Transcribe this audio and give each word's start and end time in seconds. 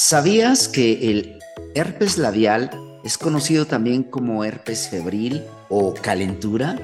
¿Sabías 0.00 0.68
que 0.68 1.10
el 1.10 1.40
herpes 1.74 2.18
labial 2.18 2.70
es 3.02 3.18
conocido 3.18 3.66
también 3.66 4.04
como 4.04 4.44
herpes 4.44 4.88
febril 4.88 5.42
o 5.68 5.92
calentura? 5.92 6.78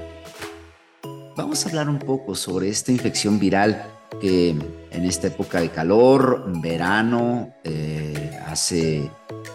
Vamos 1.37 1.65
a 1.65 1.69
hablar 1.69 1.89
un 1.89 2.01
poco 2.01 2.35
sobre 2.35 2.69
esta 2.69 2.91
infección 2.91 3.39
viral 3.39 3.89
que 4.21 4.49
en 4.51 5.05
esta 5.05 5.29
época 5.29 5.61
de 5.61 5.71
calor, 5.71 6.45
verano, 6.61 7.55
eh, 7.63 8.37
hace 8.47 9.09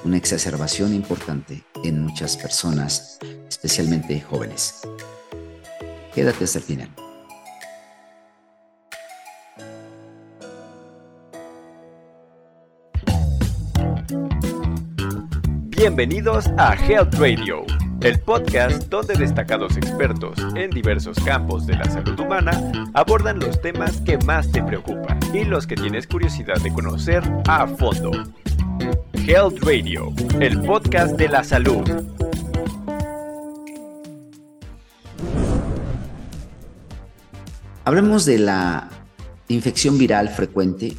una 0.05 0.15
exacerbación 0.15 0.95
importante 0.95 1.61
en 1.83 2.01
muchas 2.01 2.37
personas, 2.37 3.19
especialmente 3.49 4.21
jóvenes. 4.21 4.75
Quédate 6.15 6.45
hasta 6.45 6.59
el 6.59 6.63
final. 6.63 7.08
Bienvenidos 15.89 16.45
a 16.59 16.75
Health 16.75 17.15
Radio, 17.15 17.65
el 18.01 18.19
podcast 18.19 18.83
donde 18.89 19.15
destacados 19.15 19.75
expertos 19.75 20.37
en 20.55 20.69
diversos 20.69 21.19
campos 21.25 21.65
de 21.65 21.77
la 21.77 21.85
salud 21.85 22.17
humana 22.19 22.71
abordan 22.93 23.39
los 23.39 23.59
temas 23.59 23.99
que 24.01 24.19
más 24.19 24.51
te 24.51 24.61
preocupan 24.61 25.17
y 25.33 25.45
los 25.45 25.65
que 25.65 25.73
tienes 25.73 26.05
curiosidad 26.05 26.57
de 26.61 26.71
conocer 26.71 27.23
a 27.47 27.65
fondo. 27.65 28.11
Health 29.13 29.63
Radio, 29.63 30.13
el 30.39 30.61
podcast 30.61 31.17
de 31.17 31.27
la 31.27 31.43
salud. 31.43 31.83
Hablemos 37.83 38.25
de 38.25 38.37
la 38.37 38.89
infección 39.47 39.97
viral 39.97 40.29
frecuente 40.29 40.95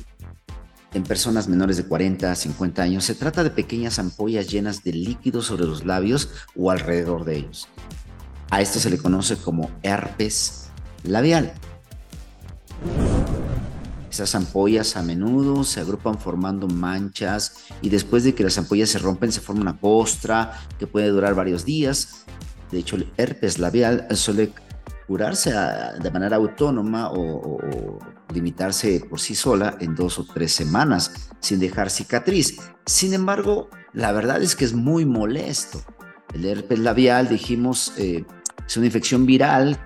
en 0.92 1.02
personas 1.04 1.48
menores 1.48 1.76
de 1.76 1.84
40 1.84 2.30
a 2.30 2.34
50 2.34 2.82
años, 2.82 3.04
se 3.04 3.14
trata 3.14 3.44
de 3.44 3.50
pequeñas 3.50 3.98
ampollas 3.98 4.48
llenas 4.48 4.82
de 4.82 4.92
líquido 4.92 5.42
sobre 5.42 5.64
los 5.64 5.84
labios 5.84 6.30
o 6.56 6.70
alrededor 6.70 7.24
de 7.24 7.36
ellos. 7.36 7.68
A 8.50 8.60
esto 8.60 8.80
se 8.80 8.90
le 8.90 8.98
conoce 8.98 9.36
como 9.36 9.70
herpes 9.82 10.70
labial. 11.04 11.52
Esas 14.10 14.34
ampollas 14.34 14.96
a 14.96 15.02
menudo 15.02 15.62
se 15.62 15.80
agrupan 15.80 16.18
formando 16.18 16.66
manchas 16.66 17.58
y 17.80 17.90
después 17.90 18.24
de 18.24 18.34
que 18.34 18.42
las 18.42 18.58
ampollas 18.58 18.88
se 18.90 18.98
rompen 18.98 19.30
se 19.30 19.40
forma 19.40 19.62
una 19.62 19.78
costra 19.78 20.60
que 20.80 20.88
puede 20.88 21.08
durar 21.08 21.36
varios 21.36 21.64
días. 21.64 22.24
De 22.72 22.80
hecho, 22.80 22.96
el 22.96 23.12
herpes 23.16 23.60
labial 23.60 24.08
suele 24.16 24.52
curarse 25.06 25.52
de 25.52 26.10
manera 26.10 26.36
autónoma 26.36 27.10
o, 27.12 27.98
limitarse 28.32 29.00
por 29.08 29.20
sí 29.20 29.34
sola 29.34 29.76
en 29.80 29.94
dos 29.94 30.18
o 30.18 30.24
tres 30.24 30.52
semanas 30.52 31.30
sin 31.40 31.58
dejar 31.58 31.90
cicatriz. 31.90 32.58
Sin 32.86 33.14
embargo, 33.14 33.68
la 33.92 34.12
verdad 34.12 34.42
es 34.42 34.56
que 34.56 34.64
es 34.64 34.72
muy 34.72 35.04
molesto. 35.04 35.82
El 36.34 36.44
herpes 36.44 36.78
labial, 36.78 37.28
dijimos, 37.28 37.92
eh, 37.96 38.24
es 38.66 38.76
una 38.76 38.86
infección 38.86 39.26
viral 39.26 39.78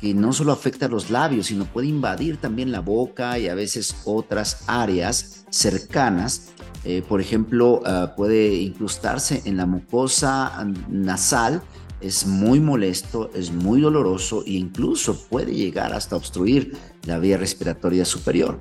que 0.00 0.14
no 0.14 0.32
solo 0.32 0.52
afecta 0.52 0.86
a 0.86 0.88
los 0.88 1.10
labios, 1.10 1.46
sino 1.46 1.66
puede 1.66 1.88
invadir 1.88 2.38
también 2.38 2.72
la 2.72 2.80
boca 2.80 3.38
y 3.38 3.48
a 3.48 3.54
veces 3.54 3.96
otras 4.04 4.64
áreas 4.66 5.44
cercanas. 5.50 6.52
Eh, 6.84 7.02
por 7.06 7.20
ejemplo, 7.20 7.82
ah, 7.84 8.14
puede 8.16 8.54
incrustarse 8.54 9.42
en 9.44 9.58
la 9.58 9.66
mucosa 9.66 10.64
nasal 10.88 11.62
es 12.00 12.26
muy 12.26 12.60
molesto, 12.60 13.30
es 13.34 13.52
muy 13.52 13.80
doloroso 13.80 14.42
e 14.46 14.52
incluso 14.52 15.16
puede 15.28 15.54
llegar 15.54 15.92
hasta 15.92 16.16
obstruir 16.16 16.76
la 17.04 17.18
vía 17.18 17.36
respiratoria 17.36 18.04
superior. 18.04 18.58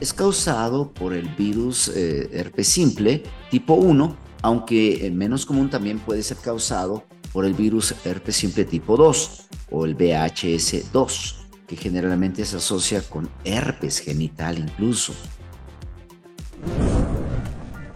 Es 0.00 0.12
causado 0.12 0.92
por 0.92 1.12
el 1.12 1.28
virus 1.30 1.88
eh, 1.88 2.30
herpes 2.32 2.68
simple 2.68 3.24
tipo 3.50 3.74
1, 3.74 4.16
aunque 4.42 5.06
eh, 5.06 5.10
menos 5.10 5.44
común 5.44 5.70
también 5.70 5.98
puede 5.98 6.22
ser 6.22 6.36
causado 6.36 7.04
por 7.32 7.44
el 7.44 7.54
virus 7.54 7.94
herpes 8.04 8.36
simple 8.36 8.64
tipo 8.64 8.96
2 8.96 9.48
o 9.70 9.84
el 9.84 9.96
VHS2, 9.96 11.34
que 11.66 11.76
generalmente 11.76 12.44
se 12.44 12.56
asocia 12.56 13.02
con 13.02 13.28
herpes 13.44 13.98
genital 13.98 14.58
incluso. 14.58 15.12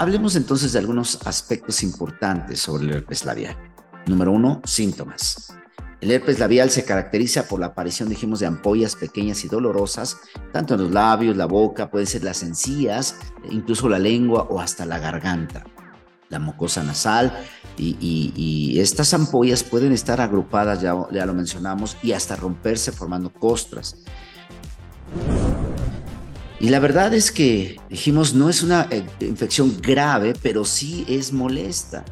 Hablemos 0.02 0.34
entonces 0.34 0.72
de 0.72 0.80
algunos 0.80 1.20
aspectos 1.24 1.84
importantes 1.84 2.58
sobre 2.58 2.86
el 2.86 2.90
herpes 2.90 3.24
labial. 3.24 3.56
Número 4.06 4.32
uno, 4.32 4.60
síntomas. 4.64 5.54
El 6.00 6.10
herpes 6.10 6.40
labial 6.40 6.70
se 6.70 6.84
caracteriza 6.84 7.46
por 7.46 7.60
la 7.60 7.66
aparición, 7.66 8.08
dijimos, 8.08 8.40
de 8.40 8.46
ampollas 8.46 8.96
pequeñas 8.96 9.44
y 9.44 9.48
dolorosas, 9.48 10.16
tanto 10.52 10.74
en 10.74 10.80
los 10.80 10.90
labios, 10.90 11.36
la 11.36 11.46
boca, 11.46 11.88
pueden 11.88 12.08
ser 12.08 12.24
las 12.24 12.42
encías, 12.42 13.14
incluso 13.48 13.88
la 13.88 14.00
lengua 14.00 14.48
o 14.50 14.58
hasta 14.58 14.84
la 14.84 14.98
garganta, 14.98 15.66
la 16.30 16.40
mucosa 16.40 16.82
nasal. 16.82 17.38
Y, 17.76 18.80
estas 18.80 19.14
ampollas 19.14 19.62
pueden 19.62 19.92
estar 19.92 20.20
agrupadas, 20.20 20.80
ya, 20.80 20.96
ya 21.12 21.26
lo 21.26 21.32
mencionamos, 21.32 21.96
y 22.02 22.10
hasta 22.10 22.34
romperse 22.34 22.90
formando 22.90 23.32
costras. 23.32 23.98
Y 26.62 26.68
la 26.68 26.78
verdad 26.78 27.12
es 27.12 27.32
que 27.32 27.76
dijimos, 27.90 28.34
no 28.34 28.48
es 28.48 28.62
una 28.62 28.86
eh, 28.88 29.04
infección 29.18 29.76
grave, 29.82 30.32
pero 30.40 30.64
sí 30.64 31.04
es 31.08 31.32
molesta. 31.32 32.04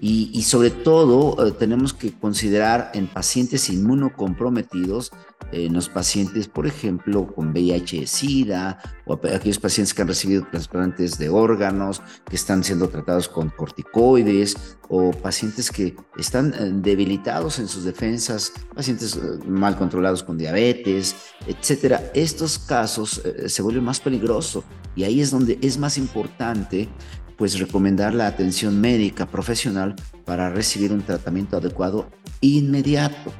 Y, 0.00 0.42
sobre 0.42 0.70
todo 0.70 1.46
eh, 1.46 1.52
tenemos 1.52 1.94
que 1.94 2.12
considerar 2.12 2.90
en 2.94 3.06
pacientes 3.06 3.70
inmunocomprometidos, 3.70 5.12
en 5.52 5.74
los 5.74 5.88
pacientes, 5.88 6.48
por 6.48 6.66
ejemplo, 6.66 7.26
con 7.26 7.52
VIH-Sida 7.52 8.78
o 9.06 9.14
aquellos 9.14 9.58
pacientes 9.58 9.94
que 9.94 10.02
han 10.02 10.08
recibido 10.08 10.46
trasplantes 10.50 11.18
de 11.18 11.28
órganos, 11.28 12.02
que 12.28 12.36
están 12.36 12.64
siendo 12.64 12.88
tratados 12.88 13.28
con 13.28 13.50
corticoides 13.50 14.76
o 14.88 15.12
pacientes 15.12 15.70
que 15.70 15.96
están 16.16 16.52
eh, 16.54 16.70
debilitados 16.74 17.58
en 17.58 17.68
sus 17.68 17.84
defensas, 17.84 18.52
pacientes 18.74 19.16
eh, 19.16 19.38
mal 19.46 19.76
controlados 19.76 20.22
con 20.22 20.36
diabetes, 20.36 21.16
etcétera. 21.46 22.10
Estos 22.14 22.58
casos 22.58 23.22
se 23.46 23.62
vuelven 23.62 23.84
más 23.84 24.00
peligrosos 24.00 24.64
y 24.94 25.04
ahí 25.04 25.20
es 25.20 25.30
donde 25.30 25.58
es 25.62 25.78
más 25.78 25.98
importante 25.98 26.88
pues 27.36 27.58
recomendar 27.58 28.14
la 28.14 28.26
atención 28.26 28.80
médica 28.80 29.26
profesional 29.26 29.94
para 30.24 30.50
recibir 30.50 30.92
un 30.92 31.02
tratamiento 31.02 31.56
adecuado 31.56 32.08
inmediato. 32.40 33.32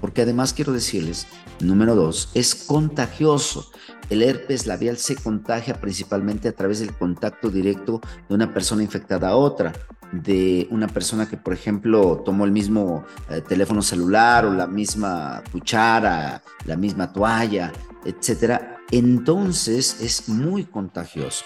Porque 0.00 0.22
además 0.22 0.52
quiero 0.52 0.72
decirles, 0.72 1.26
número 1.60 1.94
dos, 1.94 2.30
es 2.34 2.54
contagioso. 2.54 3.70
El 4.10 4.22
herpes 4.22 4.66
labial 4.66 4.96
se 4.96 5.16
contagia 5.16 5.80
principalmente 5.80 6.48
a 6.48 6.52
través 6.52 6.80
del 6.80 6.94
contacto 6.94 7.50
directo 7.50 8.00
de 8.28 8.34
una 8.34 8.52
persona 8.54 8.82
infectada 8.82 9.28
a 9.28 9.36
otra, 9.36 9.72
de 10.12 10.66
una 10.70 10.86
persona 10.86 11.28
que, 11.28 11.36
por 11.36 11.52
ejemplo, 11.52 12.22
tomó 12.24 12.44
el 12.44 12.52
mismo 12.52 13.04
eh, 13.28 13.42
teléfono 13.46 13.82
celular 13.82 14.46
o 14.46 14.54
la 14.54 14.66
misma 14.66 15.42
cuchara, 15.52 16.42
la 16.64 16.76
misma 16.76 17.12
toalla, 17.12 17.72
etcétera, 18.04 18.77
entonces 18.90 20.00
es 20.00 20.28
muy 20.28 20.64
contagioso. 20.64 21.44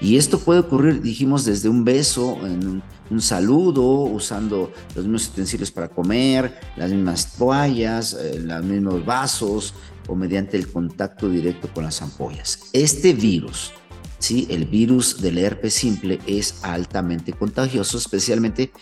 Y 0.00 0.16
esto 0.16 0.38
puede 0.38 0.60
ocurrir, 0.60 1.02
dijimos, 1.02 1.44
desde 1.44 1.68
un 1.68 1.84
beso, 1.84 2.38
en 2.46 2.82
un, 3.10 3.20
saludo, 3.20 3.82
usando 3.82 4.72
los 4.94 5.04
mismos 5.04 5.28
utensilios 5.28 5.70
para 5.70 5.88
comer, 5.88 6.58
las 6.76 6.90
mismas 6.90 7.34
toallas, 7.36 8.14
eh, 8.14 8.40
los 8.40 8.64
mismos 8.64 9.04
vasos 9.04 9.74
o 10.08 10.14
mediante 10.14 10.56
el 10.56 10.68
contacto 10.68 11.28
directo 11.28 11.68
con 11.72 11.84
las 11.84 12.00
ampollas. 12.00 12.70
Este 12.72 13.12
virus, 13.12 13.72
¿sí? 14.18 14.46
el 14.48 14.64
virus 14.64 15.20
del 15.20 15.38
herpes 15.38 15.74
simple, 15.74 16.18
es 16.26 16.60
altamente 16.62 17.32
contagioso, 17.32 17.98
especialmente 17.98 18.72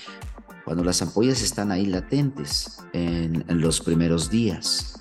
cuando 0.65 0.85
las 0.85 1.03
ampollas 1.03 1.43
están 1.43 1.73
ahí 1.73 1.87
latentes 1.87 2.79
en 2.93 3.45
los 3.49 3.81
primeros 3.81 4.31
días. 4.31 4.98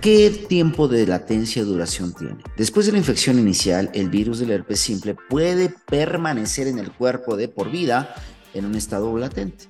¿Qué 0.00 0.30
tiempo 0.30 0.88
de 0.88 1.06
latencia 1.06 1.62
duración 1.62 2.14
tiene? 2.14 2.38
Después 2.56 2.86
de 2.86 2.92
la 2.92 2.98
infección 2.98 3.38
inicial, 3.38 3.90
el 3.92 4.08
virus 4.08 4.38
del 4.38 4.50
herpes 4.50 4.80
simple 4.80 5.14
puede 5.14 5.68
permanecer 5.68 6.68
en 6.68 6.78
el 6.78 6.90
cuerpo 6.90 7.36
de 7.36 7.48
por 7.48 7.70
vida 7.70 8.14
en 8.54 8.64
un 8.64 8.76
estado 8.76 9.14
latente. 9.18 9.66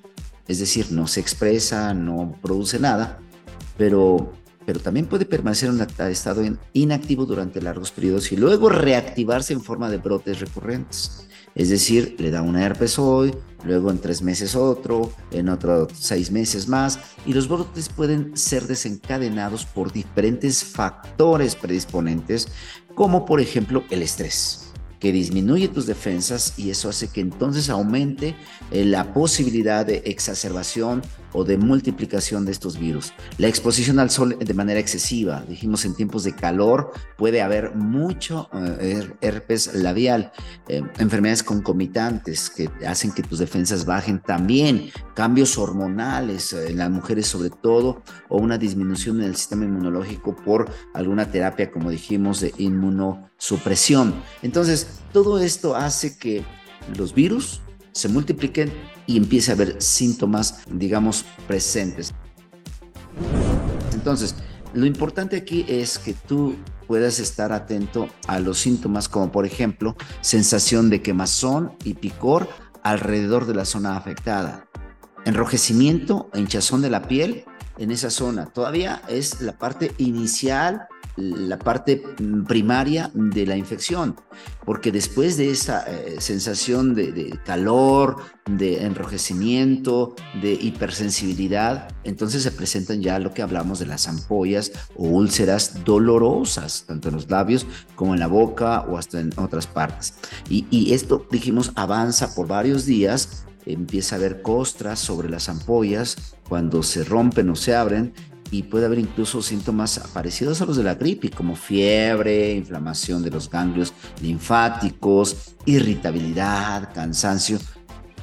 Es 0.47 0.61
decir, 0.61 0.93
no 0.93 1.09
se 1.09 1.19
expresa, 1.19 1.95
no 1.95 2.39
produce 2.41 2.79
nada, 2.79 3.19
pero, 3.77 4.33
pero 4.65 4.79
también 4.79 5.07
puede 5.07 5.25
permanecer 5.25 5.69
en 5.69 5.75
un 5.75 5.87
estado 6.13 6.43
inactivo 6.75 7.27
durante 7.27 7.61
largos 7.61 7.91
periodos 7.91 8.31
y 8.31 8.37
luego 8.37 8.69
reactivarse 8.69 9.53
en 9.53 9.61
forma 9.61 9.91
de 9.91 9.99
brotes 9.99 10.39
recurrentes. 10.39 11.27
Es 11.55 11.69
decir, 11.69 12.17
le 12.19 12.31
da 12.31 12.43
una 12.43 12.65
herpes 12.65 12.99
hoy, 12.99 13.35
luego 13.65 13.91
en 13.91 13.99
tres 13.99 14.23
meses 14.23 14.55
otro, 14.55 15.13
en 15.31 15.49
otros 15.49 15.93
seis 15.99 16.31
meses 16.31 16.69
más, 16.69 16.99
y 17.27 17.33
los 17.33 17.49
brotes 17.49 17.89
pueden 17.89 18.37
ser 18.37 18.67
desencadenados 18.67 19.65
por 19.65 19.93
diferentes 19.93 20.65
factores 20.65 21.55
predisponentes, 21.57 22.49
como 22.95 23.25
por 23.25 23.41
ejemplo 23.41 23.85
el 23.91 24.03
estrés 24.03 24.71
que 25.01 25.13
disminuye 25.13 25.69
tus 25.69 25.87
defensas 25.87 26.53
y 26.59 26.71
eso 26.71 26.91
hace 26.91 27.09
que 27.09 27.23
entonces 27.23 27.71
aumente 27.71 28.37
eh, 28.71 28.85
la 28.85 29.15
posibilidad 29.15 29.87
de 29.87 30.03
exacerbación 30.05 31.03
o 31.33 31.45
de 31.45 31.57
multiplicación 31.57 32.45
de 32.45 32.53
estos 32.53 32.79
virus. 32.79 33.13
La 33.39 33.49
exposición 33.49 33.99
al 33.99 34.11
sol 34.11 34.37
de 34.39 34.55
manera 34.55 34.81
excesiva, 34.81 35.45
dijimos 35.49 35.85
en 35.85 35.95
tiempos 35.95 36.25
de 36.25 36.35
calor 36.35 36.93
puede 37.17 37.43
haber 37.43 37.75
mucho 37.75 38.49
eh, 38.81 39.11
herpes 39.21 39.75
labial, 39.75 40.33
eh, 40.69 40.83
enfermedades 40.99 41.43
concomitantes 41.43 42.51
que 42.51 42.71
hacen 42.87 43.13
que 43.13 43.23
tus 43.23 43.39
defensas 43.39 43.85
bajen 43.85 44.21
también, 44.21 44.91
cambios 45.15 45.59
hormonales 45.59 46.53
en 46.53 46.79
las 46.79 46.91
mujeres 46.91 47.27
sobre 47.27 47.51
todo, 47.51 48.03
o 48.29 48.39
una 48.39 48.59
disminución 48.59 49.21
en 49.21 49.29
el 49.29 49.37
sistema 49.37 49.65
inmunológico 49.65 50.35
por 50.37 50.71
alguna 50.95 51.31
terapia, 51.31 51.71
como 51.71 51.91
dijimos, 51.91 52.41
de 52.41 52.53
inmunosupresión. 52.59 54.15
Entonces, 54.43 55.01
todo 55.13 55.39
esto 55.39 55.77
hace 55.77 56.17
que 56.19 56.45
los 56.97 57.15
virus 57.15 57.61
se 57.93 58.09
multipliquen 58.09 58.73
y 59.07 59.17
empiece 59.17 59.51
a 59.51 59.55
haber 59.55 59.81
síntomas, 59.81 60.63
digamos, 60.71 61.25
presentes. 61.47 62.13
Entonces, 63.93 64.35
lo 64.73 64.87
importante 64.87 65.37
aquí 65.37 65.65
es 65.69 65.99
que 65.99 66.15
tú 66.15 66.57
puedas 66.87 67.19
estar 67.19 67.53
atento 67.53 68.09
a 68.27 68.41
los 68.41 68.59
síntomas 68.59 69.09
como 69.09 69.31
por 69.31 69.47
ejemplo 69.47 69.97
sensación 70.21 70.91
de 70.91 71.03
quemazón 71.03 71.73
y 71.85 71.95
picor 71.95 72.49
alrededor 72.83 73.47
de 73.47 73.55
la 73.55 73.65
zona 73.65 73.97
afectada, 73.97 74.69
enrojecimiento 75.25 76.31
e 76.33 76.41
hinchazón 76.41 76.83
de 76.83 76.91
la 76.91 77.03
piel 77.03 77.45
en 77.79 77.91
esa 77.91 78.11
zona. 78.11 78.47
Todavía 78.47 79.03
es 79.09 79.41
la 79.41 79.59
parte 79.59 79.93
inicial 79.99 80.89
la 81.21 81.59
parte 81.59 82.03
primaria 82.47 83.11
de 83.15 83.47
la 83.47 83.57
infección, 83.57 84.17
porque 84.65 84.93
después 84.93 85.37
de 85.37 85.51
esa 85.51 85.85
eh, 85.87 86.17
sensación 86.21 86.95
de, 86.95 87.39
calor, 87.45 88.17
de 88.47 88.85
enrojecimiento, 88.85 90.15
de 90.41 90.53
hipersensibilidad, 90.53 91.89
entonces 92.05 92.43
se 92.43 92.51
presentan 92.51 93.03
ya 93.03 93.19
lo 93.19 93.33
que 93.33 93.43
hablamos 93.43 93.79
de 93.79 93.87
las 93.87 94.09
ampollas 94.09 94.73
o 94.97 95.09
úlceras 95.09 95.85
dolorosas, 95.85 96.85
tanto 96.87 97.09
en 97.09 97.15
los 97.15 97.31
labios 97.31 97.67
como 97.95 98.15
en 98.15 98.21
la 98.21 98.27
boca 98.27 98.81
o 98.83 98.99
hasta 98.99 99.21
en 99.21 99.33
otras 99.37 99.67
partes. 99.67 100.15
Y, 100.49 100.67
y 100.71 100.95
esto, 100.95 101.27
dijimos, 101.31 101.73
avanza 101.75 102.35
por 102.35 102.47
varios 102.47 102.87
días 102.87 103.47
empieza 103.67 104.17
a 104.17 104.19
haber 104.19 104.43
costras 104.43 104.99
sobre 104.99 105.29
las 105.29 105.49
ampollas 105.49 106.37
cuando 106.49 106.83
se 106.83 107.05
rompen 107.05 107.51
o 107.51 107.57
se 107.57 107.75
abren 107.75 108.15
y 108.51 108.65
puede 108.65 108.87
haber 108.87 108.99
incluso 108.99 109.43
síntomas 109.43 110.01
parecidos 110.13 110.61
a 110.61 110.67
los 110.67 110.77
de 110.77 110.83
la 110.83 110.95
gripe, 110.95 111.31
como 111.31 111.55
fiebre, 111.55 112.53
inflamación 112.55 113.23
de 113.23 113.31
los 113.31 113.49
ganglios 113.49 113.93
linfáticos, 114.21 115.55
irritabilidad, 115.67 116.93
cansancio. 116.93 117.59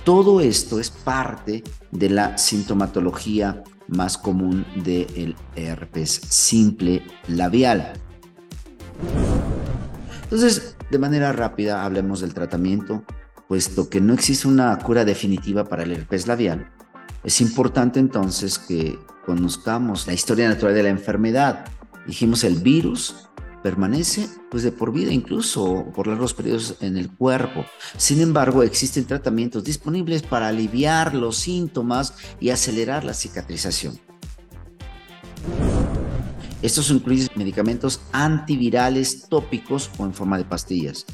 Todo 0.04 0.42
esto 0.42 0.80
es 0.80 0.90
parte 0.90 1.64
de 1.92 2.10
la 2.10 2.38
sintomatología 2.38 3.64
más 3.88 4.18
común 4.18 4.66
del 4.84 5.36
herpes 5.56 6.22
simple 6.30 7.04
labial. 7.28 7.94
Entonces, 10.24 10.76
de 10.92 11.00
manera 11.00 11.32
rápida, 11.32 11.86
hablemos 11.86 12.20
del 12.20 12.34
tratamiento, 12.34 13.04
puesto 13.48 13.90
que 13.90 14.02
no 14.02 14.14
existe 14.14 14.48
una 14.48 14.78
cura 14.80 15.06
definitiva 15.06 15.64
para 15.64 15.84
el 15.84 15.94
herpes 15.94 16.28
labial. 16.28 16.70
Es 17.28 17.42
importante 17.42 18.00
entonces 18.00 18.58
que 18.58 18.98
conozcamos 19.26 20.08
la 20.08 20.14
historia 20.14 20.48
natural 20.48 20.74
de 20.74 20.84
la 20.84 20.88
enfermedad. 20.88 21.66
Dijimos 22.06 22.46
el 22.46 22.56
virus 22.56 23.28
permanece 23.62 24.30
pues 24.50 24.64
de 24.64 24.72
por 24.72 24.94
vida 24.94 25.12
incluso 25.12 25.92
por 25.94 26.08
largos 26.08 26.34
periodos 26.34 26.78
en 26.80 26.96
el 26.96 27.12
cuerpo. 27.12 27.66
Sin 27.98 28.22
embargo, 28.22 28.64
existen 28.64 29.04
tratamientos 29.04 29.66
disponibles 29.66 30.24
para 30.24 30.48
aliviar 30.48 31.14
los 31.14 31.36
síntomas 31.36 32.14
y 32.40 32.52
acelerar 32.52 33.04
la 33.04 33.14
cicatrización. 33.14 34.00
Estos 36.62 36.90
incluyen 36.92 37.28
medicamentos 37.36 38.00
antivirales 38.14 39.28
tópicos 39.28 39.92
o 39.98 40.06
en 40.06 40.14
forma 40.14 40.38
de 40.38 40.46
pastillas, 40.46 41.06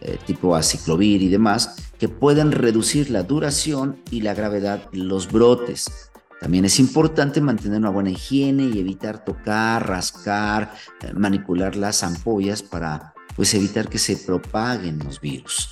eh, 0.00 0.18
tipo 0.26 0.54
aciclovir 0.54 1.22
y 1.22 1.28
demás, 1.28 1.76
que 1.98 2.08
pueden 2.08 2.52
reducir 2.52 3.10
la 3.10 3.22
duración 3.22 4.02
y 4.10 4.20
la 4.20 4.34
gravedad 4.34 4.90
de 4.90 4.98
los 4.98 5.30
brotes. 5.30 6.10
También 6.40 6.64
es 6.64 6.78
importante 6.78 7.40
mantener 7.40 7.78
una 7.78 7.90
buena 7.90 8.10
higiene 8.10 8.64
y 8.64 8.78
evitar 8.78 9.24
tocar, 9.24 9.88
rascar, 9.88 10.72
eh, 11.02 11.12
manipular 11.12 11.74
las 11.74 12.02
ampollas 12.02 12.62
para 12.62 13.14
pues 13.34 13.54
evitar 13.54 13.88
que 13.88 13.98
se 13.98 14.16
propaguen 14.16 14.98
los 15.00 15.20
virus. 15.20 15.70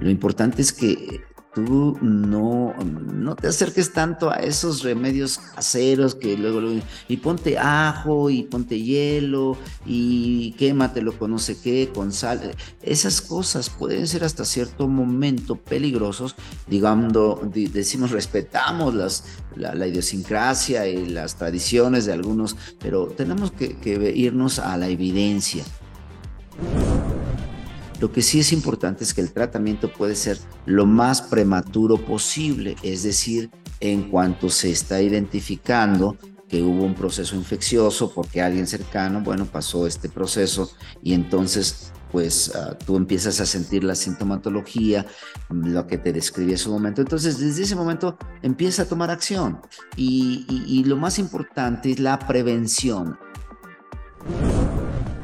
Lo 0.00 0.10
importante 0.10 0.62
es 0.62 0.72
que 0.72 1.20
tú 1.54 1.98
no, 2.00 2.74
no 2.74 3.34
te 3.36 3.48
acerques 3.48 3.92
tanto 3.92 4.30
a 4.30 4.36
esos 4.36 4.82
remedios 4.82 5.38
caseros 5.38 6.14
que 6.14 6.36
luego, 6.36 6.60
y 7.08 7.16
ponte 7.16 7.58
ajo 7.58 8.30
y 8.30 8.44
ponte 8.44 8.80
hielo 8.80 9.56
y 9.86 10.52
quématelo 10.52 11.18
con 11.18 11.30
no 11.32 11.38
sé 11.38 11.58
qué, 11.60 11.90
con 11.92 12.12
sal. 12.12 12.54
Esas 12.82 13.20
cosas 13.20 13.70
pueden 13.70 14.06
ser 14.06 14.24
hasta 14.24 14.44
cierto 14.44 14.88
momento 14.88 15.56
peligrosos, 15.56 16.36
digamos, 16.66 17.12
decimos 17.52 18.10
respetamos 18.10 18.94
las, 18.94 19.24
la, 19.56 19.86
idiosincrasia 19.86 20.86
y 20.86 21.06
las 21.06 21.36
tradiciones 21.36 22.04
de 22.04 22.12
algunos, 22.12 22.56
pero 22.78 23.06
tenemos 23.06 23.50
que, 23.52 23.76
que 23.78 24.12
irnos 24.14 24.58
a 24.58 24.76
la 24.76 24.88
evidencia. 24.88 25.64
Lo 28.00 28.12
que 28.12 28.22
sí 28.22 28.40
es 28.40 28.52
importante 28.52 29.04
es 29.04 29.12
que 29.12 29.20
el 29.20 29.32
tratamiento 29.32 29.92
puede 29.92 30.14
ser 30.14 30.38
lo 30.66 30.86
más 30.86 31.22
prematuro 31.22 31.96
posible, 31.96 32.76
es 32.82 33.02
decir, 33.02 33.50
en 33.80 34.10
cuanto 34.10 34.50
se 34.50 34.70
está 34.70 35.02
identificando 35.02 36.16
que 36.48 36.62
hubo 36.62 36.84
un 36.84 36.94
proceso 36.94 37.36
infeccioso 37.36 38.12
porque 38.14 38.40
alguien 38.40 38.66
cercano, 38.66 39.20
bueno, 39.20 39.46
pasó 39.46 39.86
este 39.86 40.08
proceso 40.08 40.70
y 41.02 41.12
entonces 41.12 41.92
pues 42.10 42.54
ah, 42.54 42.76
tú 42.86 42.96
empiezas 42.96 43.38
a 43.40 43.46
sentir 43.46 43.84
la 43.84 43.94
sintomatología, 43.94 45.04
lo 45.50 45.86
que 45.86 45.98
te 45.98 46.10
describí 46.10 46.52
en 46.52 46.58
su 46.58 46.70
momento. 46.70 47.02
Entonces, 47.02 47.38
desde 47.38 47.64
ese 47.64 47.76
momento 47.76 48.16
empieza 48.40 48.84
a 48.84 48.86
tomar 48.86 49.10
acción 49.10 49.60
y 49.94 50.84
lo 50.86 50.96
más 50.96 51.18
importante 51.18 51.90
es 51.90 52.00
la 52.00 52.18
prevención 52.18 53.18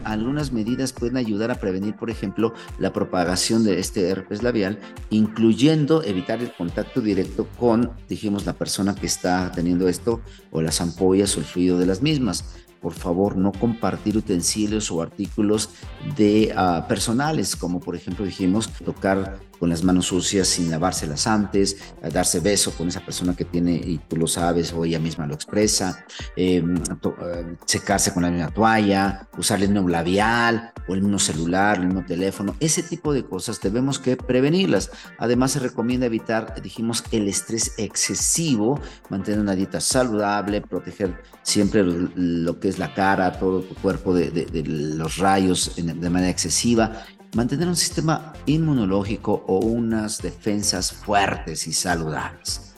algunas 0.04 0.52
medidas 0.52 0.92
pueden 0.92 1.16
ayudar 1.16 1.50
a 1.50 1.56
prevenir, 1.56 1.96
por 1.96 2.10
ejemplo, 2.10 2.54
la 2.78 2.92
propagación 2.92 3.64
de 3.64 3.78
este 3.78 4.08
herpes 4.08 4.42
labial, 4.42 4.78
incluyendo 5.10 6.02
evitar 6.02 6.40
el 6.40 6.52
contacto 6.52 7.00
directo 7.00 7.46
con, 7.58 7.92
dijimos, 8.08 8.46
la 8.46 8.54
persona 8.54 8.94
que 8.94 9.06
está 9.06 9.50
teniendo 9.52 9.88
esto 9.88 10.20
o 10.50 10.62
las 10.62 10.80
ampollas 10.80 11.36
o 11.36 11.40
el 11.40 11.46
fluido 11.46 11.78
de 11.78 11.86
las 11.86 12.02
mismas. 12.02 12.56
Por 12.80 12.92
favor 12.92 13.36
no 13.36 13.50
compartir 13.52 14.16
utensilios 14.16 14.90
o 14.90 15.00
artículos 15.00 15.70
de 16.16 16.52
ah, 16.54 16.84
personales, 16.86 17.56
como 17.56 17.80
por 17.80 17.96
ejemplo 17.96 18.26
dijimos, 18.26 18.68
tocar 18.84 19.38
con 19.58 19.70
las 19.70 19.84
manos 19.84 20.06
sucias 20.06 20.48
sin 20.48 20.70
lavárselas 20.70 21.26
antes, 21.26 21.76
darse 22.12 22.40
beso 22.40 22.72
con 22.72 22.88
esa 22.88 23.00
persona 23.00 23.34
que 23.34 23.44
tiene, 23.44 23.74
y 23.74 23.98
tú 24.08 24.16
lo 24.16 24.26
sabes, 24.26 24.72
o 24.72 24.84
ella 24.84 24.98
misma 24.98 25.26
lo 25.26 25.34
expresa, 25.34 26.04
em, 26.36 26.76
eh, 26.76 27.56
secarse 27.64 28.12
con 28.12 28.22
la 28.22 28.30
misma 28.30 28.50
toalla, 28.50 29.28
usar 29.38 29.62
el 29.62 29.70
mismo 29.70 29.88
labial 29.88 30.72
o 30.88 30.94
el 30.94 31.02
mismo 31.02 31.18
celular, 31.18 31.78
el 31.78 31.86
mismo 31.86 32.04
teléfono, 32.04 32.56
ese 32.60 32.82
tipo 32.82 33.12
de 33.12 33.24
cosas 33.24 33.60
debemos 33.60 33.98
que 33.98 34.16
prevenirlas. 34.16 34.90
Además 35.18 35.52
se 35.52 35.60
recomienda 35.60 36.06
evitar, 36.06 36.60
dijimos, 36.62 37.04
el 37.12 37.28
estrés 37.28 37.74
excesivo, 37.78 38.80
mantener 39.08 39.40
una 39.40 39.54
dieta 39.54 39.80
saludable, 39.80 40.60
proteger 40.60 41.22
siempre 41.42 41.82
lo 41.84 42.60
que 42.60 42.68
es 42.68 42.78
la 42.78 42.94
cara, 42.94 43.38
todo 43.38 43.62
tu 43.62 43.74
cuerpo 43.74 44.14
de, 44.14 44.64
los 44.66 45.18
rayos 45.18 45.72
de 45.76 46.10
manera 46.10 46.30
excesiva 46.30 47.04
mantener 47.34 47.68
un 47.68 47.76
sistema 47.76 48.32
inmunológico 48.46 49.44
o 49.46 49.58
unas 49.58 50.22
defensas 50.22 50.92
fuertes 50.92 51.66
y 51.66 51.72
saludables. 51.72 52.72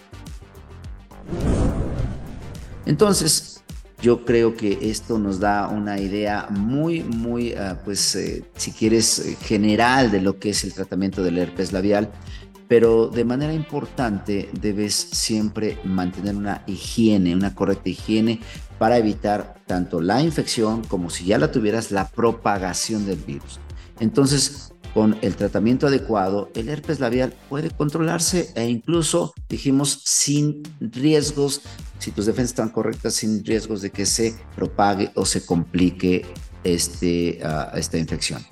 Entonces, 2.86 3.62
yo 4.00 4.24
creo 4.24 4.56
que 4.56 4.78
esto 4.90 5.18
nos 5.18 5.40
da 5.40 5.68
una 5.68 5.98
idea 5.98 6.46
muy, 6.50 7.02
muy, 7.02 7.54
ah, 7.54 7.80
pues, 7.84 8.14
eh, 8.14 8.44
si 8.56 8.72
quieres, 8.72 9.18
eh, 9.18 9.36
general 9.40 10.10
de 10.10 10.20
lo 10.20 10.38
que 10.38 10.50
es 10.50 10.64
el 10.64 10.72
tratamiento 10.72 11.22
del 11.22 11.38
herpes 11.38 11.72
labial, 11.72 12.10
pero 12.68 13.08
de 13.08 13.24
manera 13.24 13.54
importante 13.54 14.50
debes 14.60 14.94
siempre 14.94 15.78
mantener 15.84 16.36
una 16.36 16.62
higiene, 16.66 17.34
una 17.34 17.54
correcta 17.54 17.88
higiene 17.88 18.40
para 18.78 18.98
evitar 18.98 19.56
tanto 19.66 20.00
la 20.00 20.20
infección 20.20 20.84
como 20.84 21.10
si 21.10 21.24
ya 21.24 21.38
la 21.38 21.50
tuvieras, 21.50 21.90
la 21.90 22.08
propagación 22.08 23.06
del 23.06 23.18
virus. 23.18 23.60
Entonces, 24.00 24.72
con 24.94 25.16
el 25.20 25.36
tratamiento 25.36 25.86
adecuado, 25.88 26.50
el 26.54 26.68
herpes 26.70 27.00
labial 27.00 27.34
puede 27.50 27.70
controlarse 27.70 28.50
e 28.54 28.66
incluso, 28.66 29.34
dijimos, 29.48 30.00
sin 30.04 30.62
riesgos, 30.80 31.60
si 31.98 32.12
tus 32.12 32.26
defensas 32.26 32.52
están 32.52 32.70
correctas, 32.70 33.14
sin 33.14 33.44
riesgos 33.44 33.82
de 33.82 33.90
que 33.90 34.06
se 34.06 34.34
propague 34.54 35.10
o 35.14 35.26
se 35.26 35.44
complique 35.44 36.24
este, 36.64 37.40
ah, 37.44 37.72
esta 37.74 37.98
infección. 37.98 38.42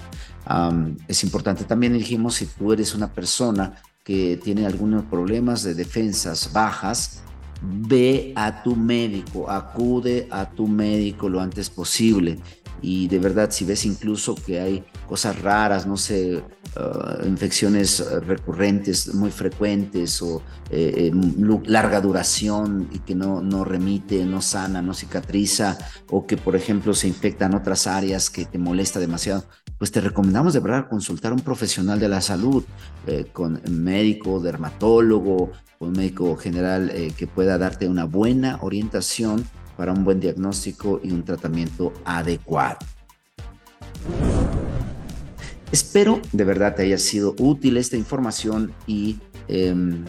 es 1.09 1.25
importante 1.25 1.65
también, 1.65 1.95
dijimos, 1.95 2.35
si 2.35 2.47
tú 2.47 2.73
eres 2.73 2.95
una 2.95 3.11
persona 3.11 3.81
que 4.05 4.37
tiene 4.37 4.67
algunos 4.67 5.05
problemas 5.05 5.63
de 5.63 5.75
defensas 5.75 6.53
bajas, 6.53 7.23
ve 7.63 8.33
a 8.37 8.63
tu 8.63 8.77
médico, 8.77 9.51
acude 9.51 10.29
a 10.31 10.51
tu 10.51 10.67
médico 10.67 11.29
lo 11.29 11.41
antes 11.41 11.71
posible. 11.71 12.39
Y 12.85 13.09
de 13.09 13.19
verdad, 13.19 13.50
si 13.50 13.64
ves 13.64 13.87
incluso 13.87 14.35
que 14.35 14.61
hay 14.61 14.85
cosas 15.09 15.41
raras, 15.41 15.87
no 15.87 15.97
sé, 15.97 16.43
uh, 16.76 17.26
infecciones 17.26 18.05
recurrentes 18.26 19.14
muy 19.14 19.31
frecuentes 19.31 20.21
o 20.21 20.43
eh, 20.71 21.11
larga 21.64 22.00
duración 22.03 22.88
y 22.93 22.99
que 22.99 23.14
no, 23.14 23.41
no 23.41 23.64
remite, 23.64 24.25
no 24.26 24.43
sana, 24.43 24.83
no 24.83 24.93
cicatriza, 24.93 25.79
o 26.11 26.26
que 26.26 26.37
por 26.37 26.57
ejemplo 26.57 26.93
se 26.93 27.09
infectan 27.09 27.55
otras 27.55 27.87
áreas 27.87 28.29
que 28.29 28.45
te 28.45 28.59
molesta 28.59 29.00
demasiado, 29.00 29.45
pues 29.79 29.91
te 29.91 30.00
recomendamos 30.00 30.53
de 30.53 30.61
verdad 30.61 30.88
consultar 30.88 31.33
a 31.33 31.35
un 31.35 31.41
profesional 31.41 31.99
de 31.99 32.09
la 32.09 32.21
salud, 32.21 32.64
eh, 33.07 33.26
con 33.33 33.62
médico, 33.71 34.41
dermatólogo, 34.41 35.53
un 35.79 35.93
médico 35.93 36.37
general 36.37 36.91
eh, 36.91 37.12
que 37.17 37.26
pueda 37.26 37.57
darte 37.57 37.88
una 37.88 38.05
buena 38.05 38.59
orientación 38.61 39.47
para 39.76 39.93
un 39.93 40.04
buen 40.04 40.21
diagnóstico 40.21 41.00
y 41.02 41.11
un 41.12 41.25
tratamiento 41.25 41.93
adecuado. 42.04 42.78
Espero 45.73 46.21
de 46.33 46.45
verdad 46.45 46.76
te 46.76 46.83
haya 46.83 46.99
sido 46.99 47.35
útil 47.38 47.76
esta 47.76 47.97
información 47.97 48.73
y 48.87 49.19
em, 49.49 50.04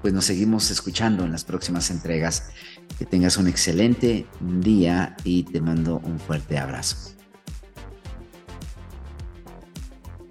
pues 0.00 0.12
nos 0.12 0.24
seguimos 0.24 0.70
escuchando 0.70 1.24
en 1.24 1.32
las 1.32 1.44
próximas 1.44 1.90
entregas. 1.90 2.50
Que 2.98 3.06
tengas 3.06 3.36
un 3.36 3.48
excelente 3.48 4.26
día 4.40 5.16
y 5.24 5.44
te 5.44 5.60
mando 5.60 6.00
un 6.04 6.20
fuerte 6.20 6.58
abrazo. 6.58 7.16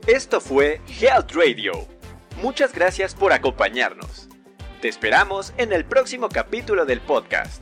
Esto 0.08 0.40
fue 0.40 0.82
Health 1.00 1.32
Radio. 1.34 1.74
Muchas 2.42 2.74
gracias 2.74 3.13
por 3.13 3.34
acompañarnos. 3.34 4.30
Te 4.82 4.88
esperamos 4.88 5.54
en 5.58 5.74
el 5.74 5.86
próximo 5.86 6.28
capítulo 6.30 6.86
del 6.86 7.01
podcast, 7.01 7.62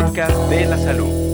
podcast 0.00 0.48
de 0.48 0.64
la 0.64 0.78
salud. 0.78 1.27